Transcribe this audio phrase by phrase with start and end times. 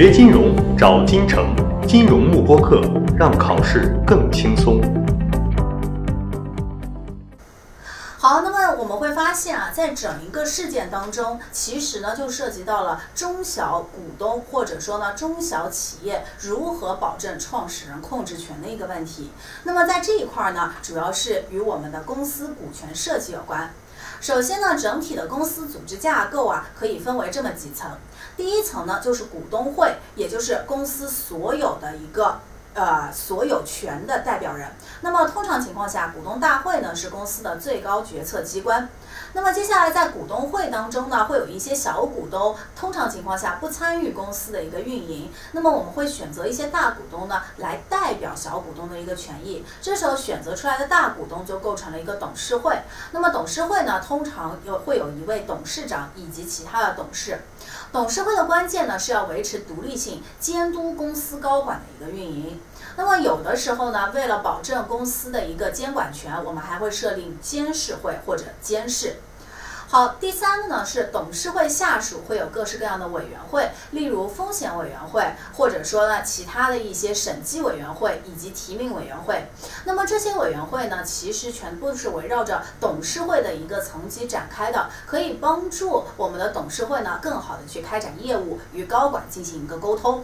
[0.00, 2.80] 学金融找金城，金融慕播课，
[3.18, 4.80] 让考试更轻松。
[8.16, 19.32] 好，那么我们会发现啊，在整一个事件当中，其实呢就涉及到了中小股东或者说呢中小企业如何保证创始人控制权的一个问题。
[19.64, 23.74] 那么在这一块呢，主要是与我们的公司股权设计有关。
[24.20, 27.90] 首先呢，整体的公司组织架构啊，可以分为这么几层。
[28.38, 32.38] 第一层呢，就是股东会，也就是公司所有的一个。
[32.74, 34.68] 呃，所有权的代表人。
[35.00, 38.88] 那么通常情况下，股东大会呢是公司的最高决策机关。
[39.32, 45.28] 那么接下来在股东会当中呢，会有一些小股东，通常情况下不参与公司的一个运营。
[45.52, 49.64] 那么我们会选择一些大股东呢，来代表小股东的一个权益。
[49.82, 52.78] 这时候选择出来的大股东就构成了一个董事会。
[53.10, 57.40] 那么董事会呢，通常有会有一位董事长以及其他的董事。
[57.92, 62.60] 董事会的关键呢，是要维持独立性，监督公司高管的一个运营。
[62.96, 69.16] 那么有的时候呢，为了保证公司的一个监管权，我们还会设立监事会或者监事。
[69.90, 75.24] 好，第三个呢是董事会下属会有各式各样的委员会，例如风险委员会，
[75.56, 79.46] 或者说呢其他的一些审计委员会以及提名委员会。
[79.86, 90.22] 那么这些委员会呢，其实全部是围绕着董事会的一个层级展开的，可以帮助我们的董事会呢更好的去开展业务，与高管进行一个沟通。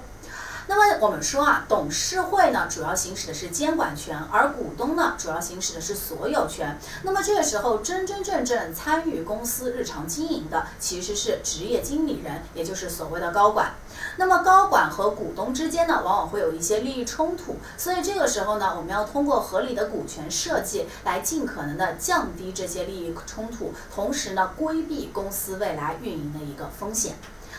[0.67, 6.79] 那么我们说啊，董事会呢主要行使的是监管权，而股东呢主要行使的是所有权。
[7.03, 13.75] 那么这个时候，真真正正参与公司日常经营的其实是职业经理人，也就是所谓的高管。
[14.17, 27.15] 那么高管和股东之间呢，往往会有一些利益冲突，所以这个时候呢，我们要通过合理的股权设计来尽可能的降低这些利益冲突，同时呢，规避公司未来运营的一个风险。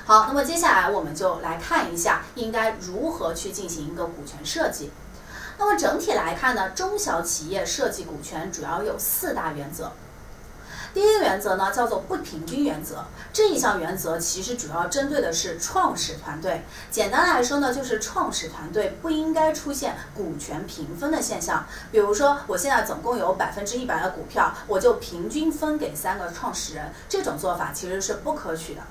[0.08, 4.92] 好，那么接下来我们就来看一下应该如何去进行一个股权设计。
[5.58, 9.92] 那么整体来看呢，中小企业设计股权主要有四大原则。
[10.94, 13.04] 第一个原则呢叫做不平均原则，
[13.34, 16.64] 这一项原则其实主要针对的是创始团队。
[16.92, 21.66] 简单来说呢，就是创始团队不应该出现股权平分的现象。
[21.92, 28.82] 比如说，我现在总共有百分之一百的股票，我就平均分给三个创始人，这种做法其实是不可取的。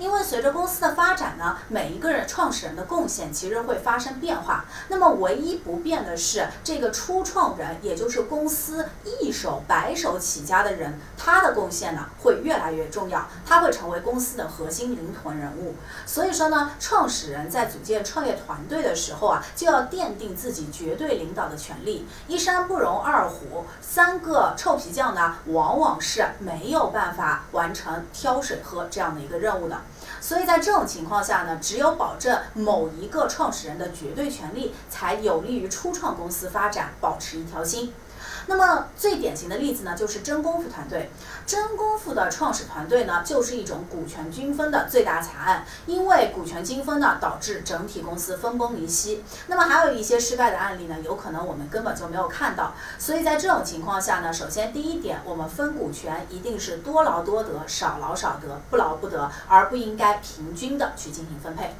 [0.00, 4.64] 因为随着公司的发展呢，每一个人创始人的贡献其实会发生变化。
[4.88, 8.88] 那么唯一不变的是，这个初创人，也就是公司
[9.20, 15.74] 一手白手起家的人，他的贡献呢会越来越重要，他会成为公司的核心灵魂人物。
[16.06, 22.08] 所以说呢，创始人在组建创业团队的时候啊，就要奠定自己绝对领导的权利。
[22.26, 29.78] 一山不容二虎，三个臭皮匠呢，往往是没有办法完成挑水喝这样的一个任务的。
[30.20, 37.92] 所以在这种情况下呢，只有保证某一个创始人的绝对权利，才有利于初创公司发展，保持一条心。
[38.46, 41.10] 那么最典型的例子呢，就是真功夫团队。
[41.46, 45.64] 真功夫的创始团队呢，就是一种股权均分的最大惨案。
[45.86, 49.24] 因为股权均分呢，导致整体公司分崩离析。
[49.48, 52.74] 那么还有一些失败的案例呢，有可能我们根本就没有看到。
[52.98, 61.74] 所以在这种情况下呢，首先第一点，我们分股权一定是多劳多得，少劳少得，不劳不得，而不应该平均的去进行分配。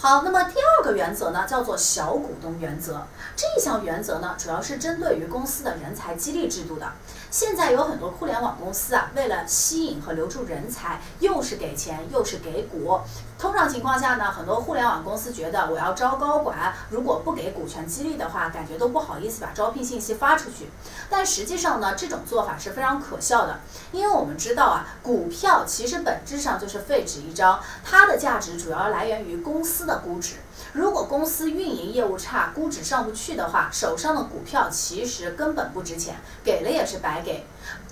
[0.00, 3.04] 好，那么第二个原则呢，叫做小股东原则。
[3.34, 6.86] 这一项原则呢，主要是针对于公司的人才激励制度的。
[7.30, 12.98] 现在有很多互联网公司啊，为了吸引和留住人才，又是给钱又是给股。
[13.38, 20.70] 通常情况下呢，很多互联网公司觉得我要招高管，如果不给股权激励的话，感觉都不好意思把招聘信息发出去。
[21.10, 23.60] 但实际上呢，这种做法是非常可笑的，
[23.92, 30.36] 因为我们知道啊，股票其实本质上就是废纸一张，它的价值主要来源于公司的估值。
[30.72, 37.44] 如果公司运营业务差，估值上不去的话，手上的股票其实根本不值钱，给了也是白给。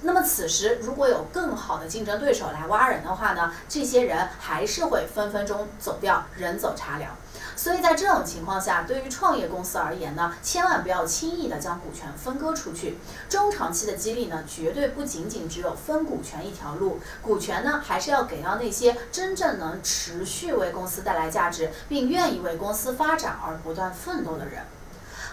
[0.03, 7.16] 那么此时如果有更好的竞争对手来挖人的话呢，这些人还是会分分钟走掉，人走茶凉。
[7.57, 12.98] 所以在这种情况下，对于创业公司而言呢，千万不要轻易的将股权分割出去。
[13.31, 24.63] 中长期的激励呢，绝对不仅仅只有分股权一条路，股权呢还是要给到那些真正能持续为公司带来价值，并愿意为公司发展而不断奋斗的人。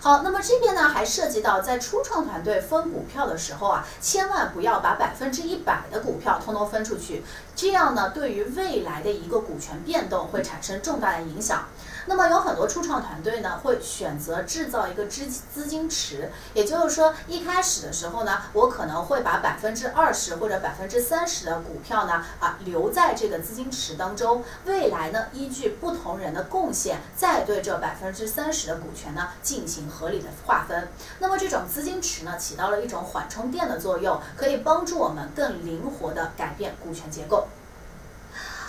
[0.04, 7.24] 好，那么这边呢还涉及到在初创团队分股票的时候啊，千万不要把百分之一百的股票通通分出去，
[7.56, 11.70] 这样呢对于未来的一个股权变动会产生重大的影响。
[12.06, 30.90] 那么有很多初创团队呢，会选择制造一个资资金池，也就是说，一开始的时候呢，我可能会把百分之二十或者百分之三十的股票呢，啊留在这个资金池当中，未来呢，依据不同人的贡献，再对这百分之三十的股权呢进行合理的划分。
[31.20, 37.48] 那么这种资金池呢，起到了一种缓冲垫的作用，可以帮助我们更灵活的改变股权结构。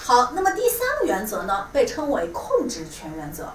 [0.06, 3.48] 好，那么第三个原则呢，被称为控制权原则。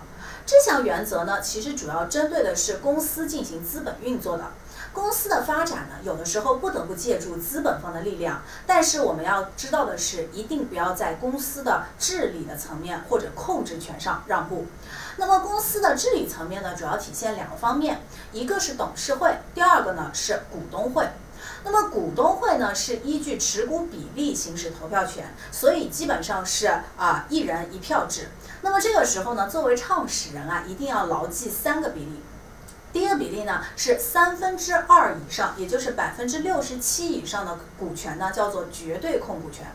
[0.48, 4.46] 这项原则呢，其实主要针对的是公司进行资本运作的。
[4.92, 14.66] 公司的发展呢，有的时候不得不借助资本方的力量，但是我们要知道的是，一定不要在公司的治理的层面或者控制权上让步。
[15.18, 18.02] 那么公司的治理层面呢，主要体现两个方面，
[18.32, 21.08] 一个是董事会，第二个呢是股东会。
[21.64, 26.68] 那么股东会呢，是依据持股比例行使投票权，所以基本上是
[26.98, 28.30] 啊一人一票制。
[28.62, 32.22] 那么这个时候呢，作为创始人啊，一定要牢记三个比例。
[32.92, 39.68] 第一个比例呢是三分之二以上，也就是百分之六十七以上的股权呢，叫做绝对控股权。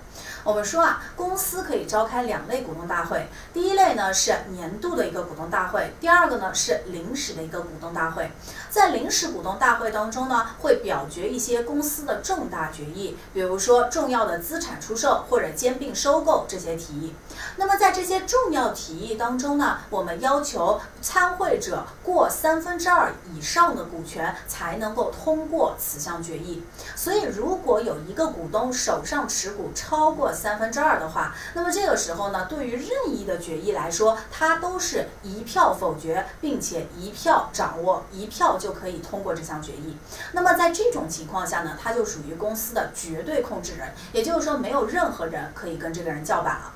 [0.43, 8.31] 我们说啊，公司可以召开两类股东大会，第一类呢是年度的一个股东大会，第二个呢是临时的一个股东大会。
[8.69, 17.15] 在临时股东大会当中呢，会表决一些公司的重大决议，比如说重要的资产出售或者兼并收购这些提议。
[17.57, 26.65] 那么在这些重要提议当中呢，我们要求参会者过三分之二以上的股权才能够通过此项决议。
[26.95, 39.97] 所以，如果有一个股东手上持股超过三分之二的话，那么这个时候呢，对于任意的决议来说，它都是一票否决，并且一票掌握，一票就可以通过这项决议。
[40.33, 46.73] 那么在这种情况下呢，它就属于公司的绝对控制人，也就是说，没有任何人可以跟这个人叫板了。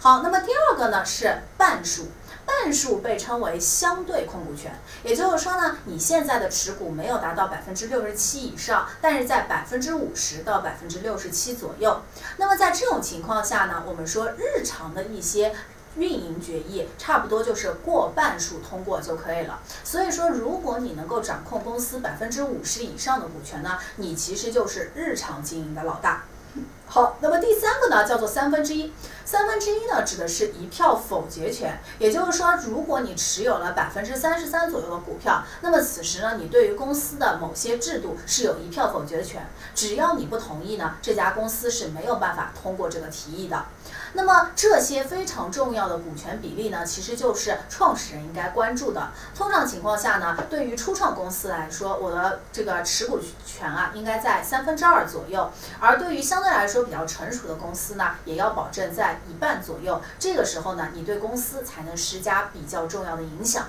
[0.00, 2.06] 好，那么第二个呢是半数，
[2.48, 4.72] 半数被称为相对控股权，
[5.04, 12.00] 也就是说呢，你现在的持股没有达到百分之六十七以上，但是在百分之五十到百分之六十七左右。
[12.38, 15.54] 那么在这种情况下呢，我们说日常的一些
[15.96, 19.60] 运营决议，差不多就是过半数通过就可以了。
[19.84, 26.24] 所以说，如果你能够掌控公司百分之五十以上的股权呢，你其实就是日常经营的老大。
[26.90, 28.92] 好，那么第三个呢，叫做三分之一。
[29.26, 31.78] 三分之一呢，指的是一票否决权。
[31.98, 39.46] 也就是说，如果你持有了百分之三十三左右的股票，那么此时呢，你对于公司的某些制度是有一票否决权。
[39.74, 43.66] 只要你不同意呢，这家公司是没有办法通过这个提议的。
[44.14, 49.10] 那么这些非常重要的股权比例呢，其实就是创始人应该关注的。
[49.36, 60.00] 通常情况下呢，对于初创公司来说，我的这个持股权啊，应该在三分之二左右；而对于相对来说比较成熟的公司呢，也要保证在一半左右。
[60.18, 63.66] 这个时候呢，你对公司才能施加比较重要的影响。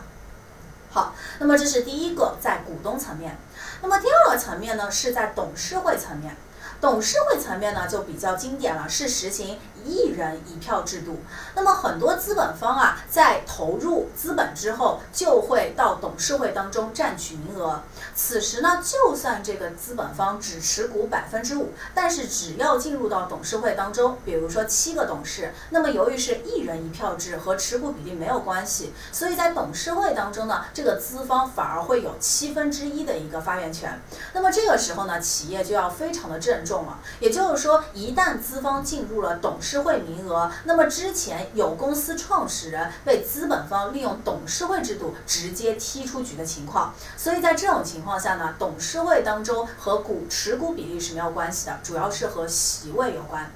[0.92, 3.38] 好，那么这是第一个在股东层面。
[3.82, 6.36] 那么第二个层面呢，是在董事会层面。
[6.82, 11.20] 董事会层面呢，就比较经典了，是实行一人一票制度。
[11.54, 17.84] 那么很多资本方啊，在投入资本之后，就会到董事会当中占取名额。
[18.16, 34.02] 此时呢，就算这个资本方只持股百分之五，但是只要进入到董事会当中，比如说七个董事，那么由于是一人一票制，和持股比例没有关系，所以在董事会当中呢，这个资方反而会有七分之一的一个发言权。
[34.34, 36.80] 那么这个时候呢，企业就要非常的郑重。
[36.80, 46.92] 了，也就是说，一旦资方进入了董事事会名额，那么之前有公司创始人被资本方利用董事会制度直接踢出局的情况。
[47.16, 53.52] 所以在这种情况下呢，董事会当中和股持股比例是没有关系的，主要是和席位有关。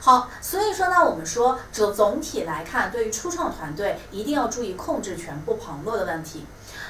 [0.00, 6.44] 好，所以说呢，我们说总总体来看，对于初创团队一定要注意控制权不旁落的问题。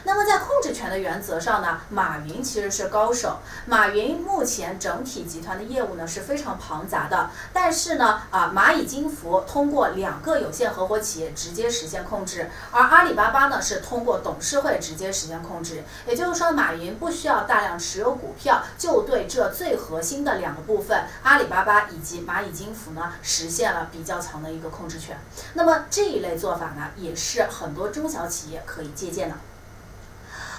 [0.04, 3.38] 那么在控制权的原则上呢，马云其实是高手。
[3.66, 15.84] 马云目前整体集团的业务呢是非常庞杂的，但是呢，啊，蚂蚁金服通过两个有限合伙企业直接实现控制，而阿里巴巴呢是通过董事会直接实现控制。
[16.06, 25.18] 也就是说，马云不需要大量持有股票，就对这最核心的两个部分，阿里巴巴以及蚂蚁金服呢，实现了比较强的一个控制权。
[25.54, 29.34] 那么这一类做法呢，也是很多中小企业可以借鉴的。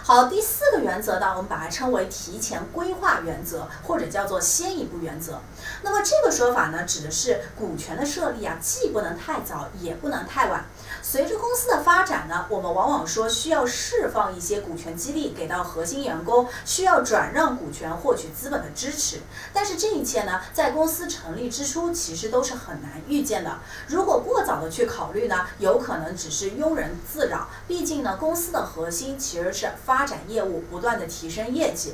[0.09, 5.39] 好，第四个原则呢，我们把它称为提前规划原则，或者叫做先一步原则。
[5.83, 10.65] 那么这个说法呢，指的是股权的设立啊，既不能太早，也不能太晚。
[11.03, 19.19] 随着公司的发展呢，我们往往说需要释放一些股权激励给到核心员工，需要转让股权获取资本的支持。
[19.53, 23.59] 但是这一切呢，在公司成立之初，其实都是很难预见的。
[23.85, 27.47] 如果过早的去考虑呢，有可能只是庸人自扰。
[27.67, 31.93] 毕竟呢，公司的核心其实是发发展业务，不断的提升业绩。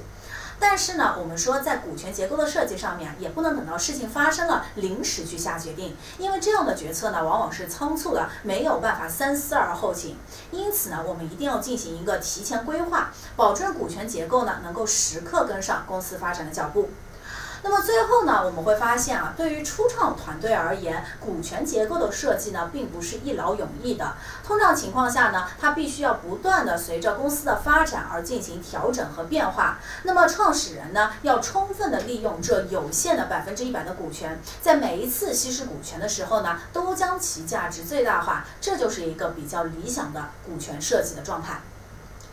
[0.59, 10.17] 但是呢，我们说在股权结构的设计上面，也不能等到事情发生了临时去下决定，因为这样的决策呢，往往是仓促的，没有办法三思而后行。
[10.51, 16.91] 因此呢，我们一定要进行一个提前规划，保证股权结构呢能够时刻跟上公司发展的脚步。
[17.67, 24.13] 那么最后呢，我们会发现啊，对于初创团队而言，股权结构的设计呢，并不是一劳永逸的。
[24.45, 29.79] 通常情况下呢，它必须要不断的随着公司的发展而进行调整和变化。
[30.03, 38.45] 那么创始人呢，要充分的利用这有限的百分之一百的股权，在每一次稀释股权的时候呢，都将其价值最大化。
[38.62, 41.62] 这就是一个比较理想的股权设计的状态。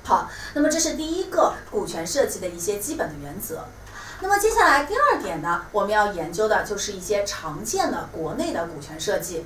[0.04, 3.64] 好，那么这是第一个股权设计的一些基本的原则。
[4.22, 9.44] 那么接下来第二点呢，我们要研究的就是一些常见的国内的股权设计。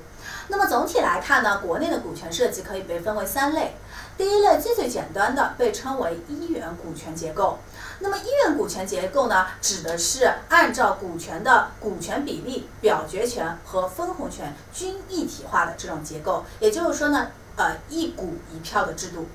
[0.48, 3.74] 那么总体来看呢，国内的股权设计可以被分为三类。
[4.18, 7.58] 第一类最最简单的被称为一元股权结构。
[8.00, 16.44] 那么一元股权结构呢，指的是按照股权的股权比例、表决权和分红权均一体化的这种结构。
[16.60, 19.26] 也就是说呢，呃，一股一票的制度。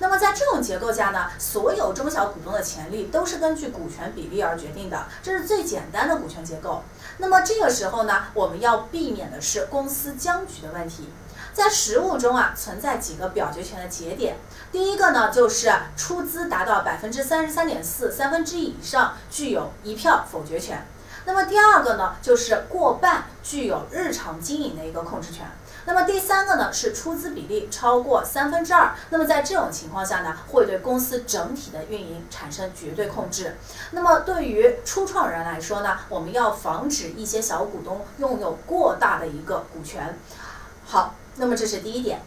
[0.00, 6.82] 那么在这种结构下呢，所有中小股东的权利都是根据股权比例而决定的，这是最简单的股权结构。
[7.18, 11.10] 那么这个时候呢，我们要避免的是公司僵局的问题。
[11.52, 14.36] 在实务中啊，存在几个表决权的节点。
[14.72, 20.86] 第一个呢，就是出资达到百分之三十三点四，三分之一以上具有一票否决权。
[21.26, 25.44] 那么第二个呢，就是过半具有日常经营的一个控制权。
[25.86, 33.56] 那么第三个呢是出资比例超过三分之二，那么在这种情况下呢，会对公司整体的运营产生绝对控制。
[33.92, 40.18] 那么对于初创人来说呢，我们要防止一些小股东拥有过大的一个股权。
[40.84, 42.20] 好，那么这是第一点。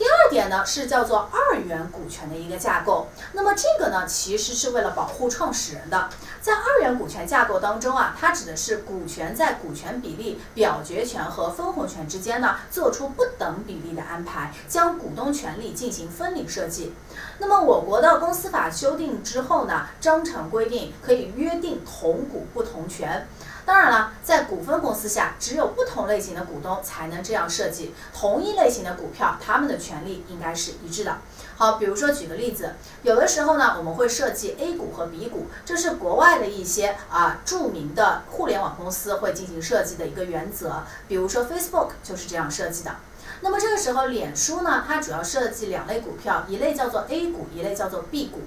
[0.00, 6.08] 第二点呢是叫做二元股权的一个架构，那么这个呢其实是为了保护创始人的。
[6.40, 16.94] 在二元股权架构当中啊，它指的是股权在股权比例、表决权和分红权之间呢做出不等比例的安排，将股东权利进行分离设计。
[17.36, 23.28] 那么我国的公司法修订之后呢，章程规定可以约定同股不同权。
[23.64, 27.94] 当然了，在股份公司下，只有不同类型的股东才能这样设计。
[28.12, 31.18] 同一类型的股票，他们的权利应该是一致的。
[31.56, 40.84] 好，比如说举个例子，有的时候呢，我们会设计 A 股和 B 股，这是国外的一些啊著名的互联网公司会进行设计的一个原则。
[41.06, 42.96] 比如说 Facebook 就是这样设计的。
[43.42, 48.40] 那么这个时候，脸书呢，它主要设计两类股票，一类叫做 A 股，一类叫做 B 股。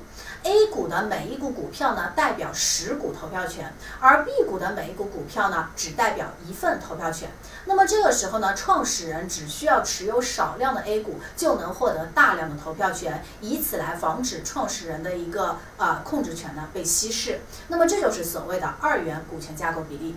[0.43, 7.31] A 股的每一股股票呢，代表十股投票权，而 B 股的每一股股票呢，只代表一份投票权。
[7.65, 17.41] 那么这个时候呢，创始人只需要持有少量的 A 股，就能获得大量的投票权，以此来防止创始人的一个呃控制权呢被稀释。
[17.69, 20.15] 那么这就是所谓的二元股权架构比例。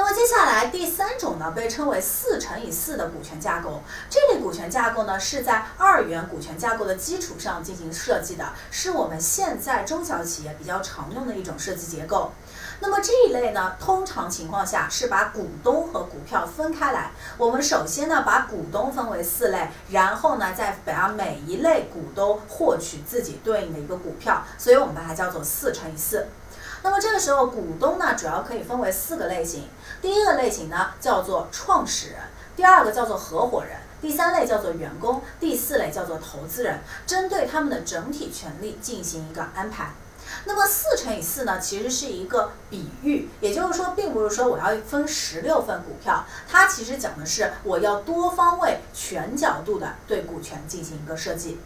[0.00, 3.82] 那么接下来第三种呢，被称为四乘以四的股权架构。
[4.08, 12.32] 这类股权架构呢，是在二元股权架构的基础上进行设计的，是我们现在中小企业比较常用的一种设计结构。
[12.82, 17.10] 那么这一类呢，通常情况下是把股东和股票分开来。
[17.36, 26.28] 我们首先呢，把股东分为四类，然后呢，再把每一类股东获取自己对应的一个股票，所以我们把它叫做四乘以四。
[26.82, 29.68] 那么这个时候，股东呢，主要可以分为四个类型。
[30.00, 32.20] 第一个类型呢叫做创始人，
[32.56, 36.80] 第二个叫做合伙人，第三类叫做员工，第四类叫做投资人。
[37.06, 39.90] 针对他们的整体权利进行一个安排。
[40.44, 51.60] 那么四乘以四呢，其实是一个比喻，也就是说，并不是说我要分十六份股票，它其实讲的是我要多方位、全角度的对股权进行一个设计。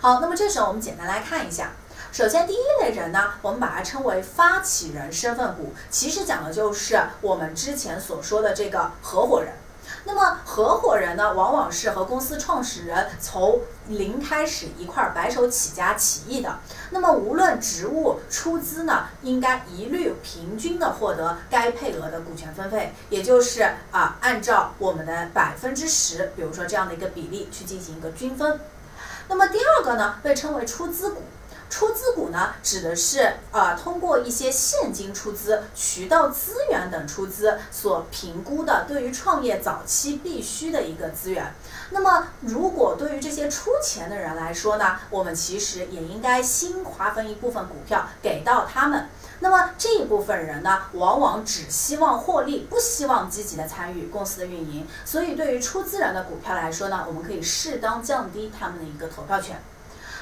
[0.00, 1.72] 好，那么这时候我们简单来看一下。
[2.10, 9.52] 首先，第一类人呢，我们把它称为发起人身份股，其实讲的就是我们之前所说的这个合伙人。
[10.10, 16.60] 那么，合伙人呢，往往是和公司创始人从零开始一块白手起家起义的。
[16.88, 28.58] 那么，无论职务出资呢，应该一律平均的获得该配额的股权分配，也就是啊，按照我们的百分之十，比如说这样的一个比例去进行一个均分。
[29.28, 31.20] 那么第二个呢，被称为出资股。
[31.70, 41.54] 出资股呢，指的是啊通过一些现金出资、渠道资源等出资所评估的对于创业早期必须的一个资源。
[41.90, 49.08] 那么，如果对于这些出钱的人来说呢，我们其实也应该新划分一部分股票给到他们。
[49.40, 54.86] 那么这一部分人呢，往往只希望获利，不希望积极的参与公司的运营。
[55.04, 59.62] 所以，对于出资人的股票来说呢，我们可以适当降低他们的一个投票权。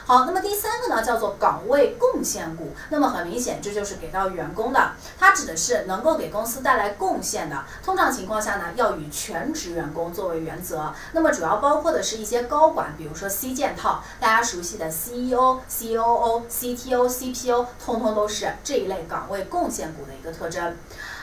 [0.06, 2.72] 好，那么第三个呢，叫做岗位贡献股。
[2.90, 7.64] 那么很明显，这就是给到员工的，它指的是能够给公司带来贡献的。
[7.84, 10.94] 通常情况下呢，要以全职员工作为原则。
[11.10, 20.76] 那么主要包括的是一些高管，比如说 C 件套，大家熟悉的 CEO、COO、CTO、CPO，通通都是这一类岗位贡献股的一个特征。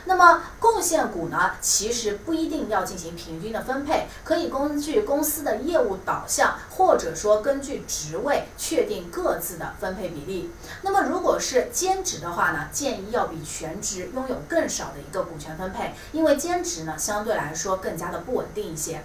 [0.05, 10.51] 那么贡献股呢，其实不一定要进行平均的分配，可以根据公司的业务导向，或者说根据职位确定各自的分配比例。
[10.81, 19.03] 那么如果是兼职的话呢，建议要比全职拥有更少的一个股权分配，因为兼职呢相对来说更加的不稳定一些。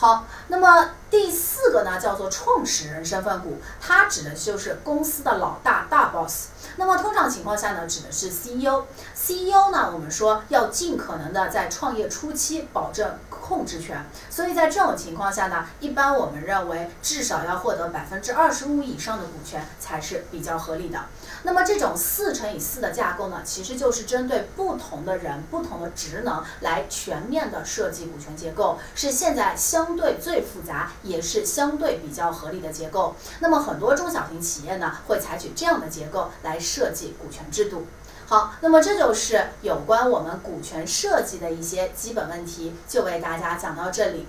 [0.00, 6.46] 好，那么第四个呢，叫做创始人身份股，它指的就是公司的老大大 boss。
[6.76, 8.84] 那么通常情况下呢，指的是 CEO。
[9.14, 20.98] CEO 呢，我们说要尽可能的在创业初期保证控制权，所以在这种情况下呢，一般我们认为至少要获得百分之二十五以上的股权才是比较合理的。
[21.42, 33.16] 那么这种四乘以四的架构呢，其实就是针对不同的人、不同的职能来全面的设计股权结构，是现在相对最复杂，也是相对比较合理的结构。
[33.40, 37.86] 那么很多中小型企业呢，会采取这样的结构来设计股权制度。
[38.26, 44.28] 好，那么这就是有关我们股权设计的一些基本问题，就为大家讲到这里。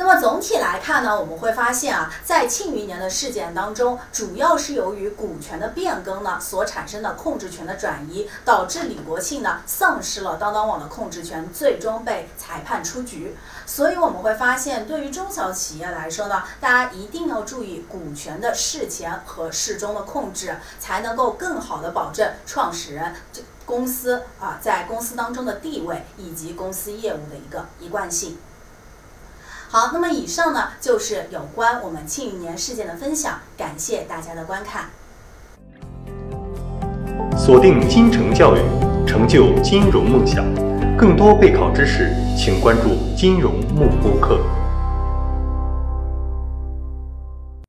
[0.00, 13.36] 那么总体来看呢，我们会发现啊，在庆余年的事件当中，主要是由于股权的变更呢所产生的控制权的转移，导致李国庆呢丧失了当当网的控制权，最终被裁判出局。
[13.66, 28.38] 所以我们会发现，对于中小企业来说呢，大家一定要注意股权的事前和事中的控制，才能够更好的保证创始人这公司啊在公司当中的地位以及公司业务的一个一贯性。
[29.72, 34.86] 好，那么以上呢就是有关我们庆余年事件的分享，感谢大家的观看。
[37.38, 38.58] 锁定金城教育，
[39.06, 40.44] 成就金融梦想。
[40.98, 44.40] 更多备考知识，请关注金融幕布课。